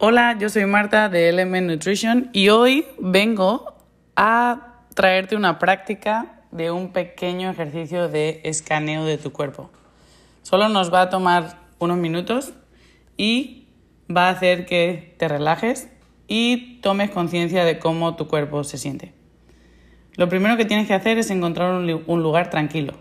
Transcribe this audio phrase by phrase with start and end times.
[0.00, 3.74] Hola, yo soy Marta de Element Nutrition y hoy vengo
[4.14, 9.70] a traerte una práctica de un pequeño ejercicio de escaneo de tu cuerpo.
[10.42, 12.52] Solo nos va a tomar unos minutos
[13.16, 13.66] y
[14.08, 15.88] va a hacer que te relajes
[16.28, 19.12] y tomes conciencia de cómo tu cuerpo se siente.
[20.14, 22.94] Lo primero que tienes que hacer es encontrar un lugar tranquilo.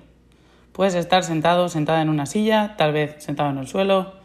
[0.71, 4.17] Puedes estar sentado, sentada en una silla, tal vez sentado en el suelo,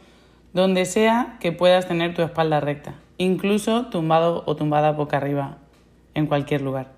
[0.53, 5.59] donde sea que puedas tener tu espalda recta, incluso tumbado o tumbada boca arriba,
[6.15, 6.93] en cualquier lugar.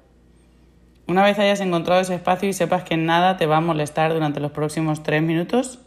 [1.06, 4.40] Una vez hayas encontrado ese espacio y sepas que nada te va a molestar durante
[4.40, 5.78] los próximos tres minutos,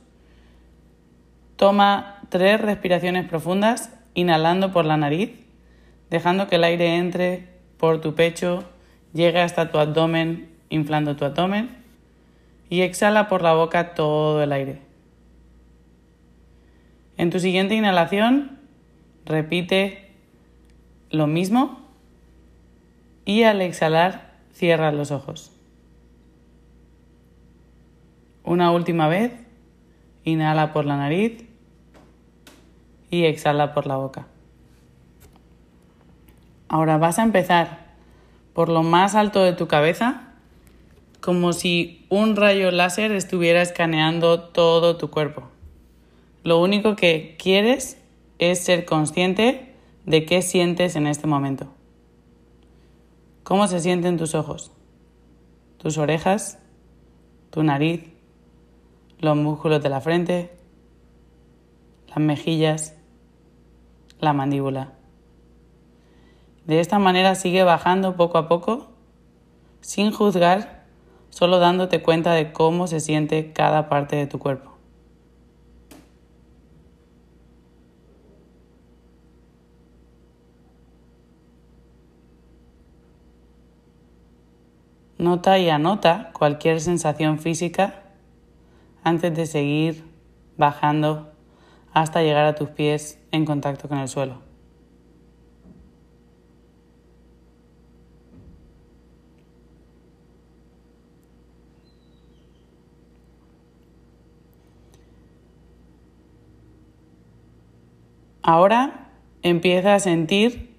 [1.56, 5.32] toma tres respiraciones profundas, inhalando por la nariz,
[6.10, 8.64] dejando que el aire entre por tu pecho,
[9.14, 11.70] llegue hasta tu abdomen, inflando tu abdomen,
[12.70, 14.87] y exhala por la boca todo el aire.
[17.18, 18.60] En tu siguiente inhalación,
[19.26, 20.12] repite
[21.10, 21.80] lo mismo
[23.26, 25.52] y al exhalar, cierra los ojos.
[28.44, 29.34] Una última vez,
[30.24, 31.44] inhala por la nariz
[33.10, 34.28] y exhala por la boca.
[36.70, 37.88] Ahora vas a empezar
[38.54, 40.34] por lo más alto de tu cabeza,
[41.20, 45.50] como si un rayo láser estuviera escaneando todo tu cuerpo.
[46.48, 48.02] Lo único que quieres
[48.40, 51.68] es ser consciente de qué sientes en este momento.
[53.44, 54.72] ¿Cómo se sienten tus ojos?
[55.78, 56.58] ¿Tus orejas?
[57.50, 58.14] ¿Tu nariz?
[59.20, 60.58] ¿Los músculos de la frente?
[62.08, 62.96] ¿Las mejillas?
[64.22, 64.94] ¿La mandíbula?
[66.66, 68.88] De esta manera sigue bajando poco a poco,
[69.82, 70.86] sin juzgar,
[71.30, 74.77] solo dándote cuenta de cómo se siente cada parte de tu cuerpo.
[85.18, 88.04] Nota y anota cualquier sensación física
[89.04, 90.04] antes de seguir
[90.58, 91.32] bajando
[91.92, 94.42] hasta llegar a tus pies en contacto con el suelo.
[108.44, 109.10] Ahora
[109.42, 110.74] empieza a sentir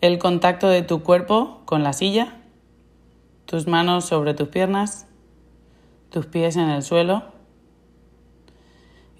[0.00, 2.36] el contacto de tu cuerpo con la silla
[3.46, 5.06] tus manos sobre tus piernas,
[6.10, 7.22] tus pies en el suelo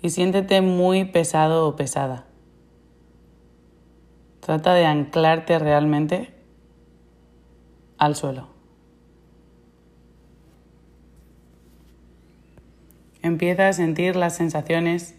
[0.03, 2.27] y siéntete muy pesado o pesada.
[4.41, 6.35] Trata de anclarte realmente
[7.99, 8.49] al suelo.
[13.23, 15.17] Empieza a sentir las sensaciones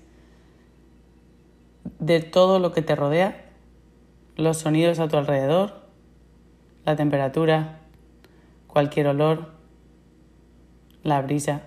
[1.99, 3.51] de todo lo que te rodea,
[4.37, 5.87] los sonidos a tu alrededor,
[6.85, 7.81] la temperatura,
[8.77, 9.47] cualquier olor,
[11.01, 11.63] la brisa.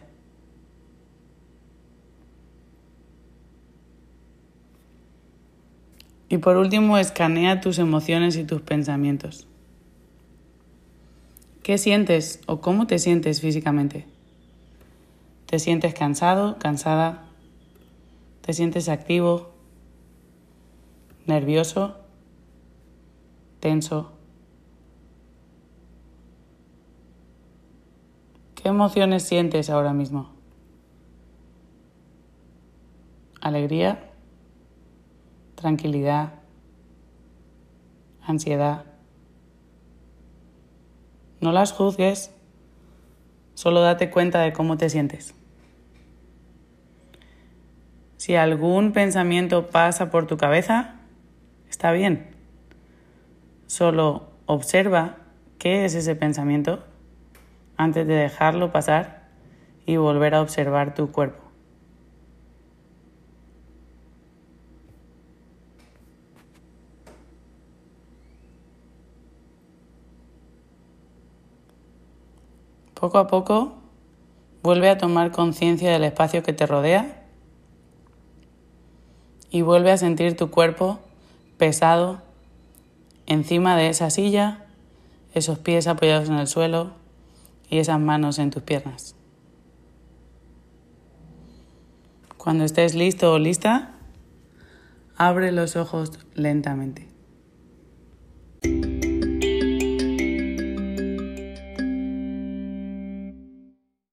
[6.29, 9.49] Y por último, escanea tus emociones y tus pensamientos.
[11.65, 14.07] ¿Qué sientes o cómo te sientes físicamente?
[15.47, 17.25] ¿Te sientes cansado, cansada?
[18.43, 19.51] ¿Te sientes activo,
[21.27, 21.97] nervioso,
[23.59, 24.20] tenso?
[28.63, 30.29] ¿Qué emociones sientes ahora mismo?
[33.41, 34.11] Alegría,
[35.55, 36.35] tranquilidad,
[38.21, 38.85] ansiedad.
[41.41, 42.35] No las juzgues,
[43.55, 45.35] solo date cuenta de cómo te sientes.
[48.19, 50.97] Si algún pensamiento pasa por tu cabeza,
[51.71, 52.37] está bien.
[53.67, 55.17] Solo observa
[55.59, 56.90] qué es ese pensamiento
[57.81, 59.23] antes de dejarlo pasar
[59.87, 61.43] y volver a observar tu cuerpo.
[72.93, 73.79] Poco a poco,
[74.63, 77.25] vuelve a tomar conciencia del espacio que te rodea
[79.49, 80.99] y vuelve a sentir tu cuerpo
[81.57, 82.21] pesado
[83.25, 84.67] encima de esa silla,
[85.33, 87.01] esos pies apoyados en el suelo,
[87.71, 89.17] y esas manos en tus piernas.
[92.37, 93.95] Cuando estés listo o lista,
[95.17, 97.09] abre los ojos lentamente.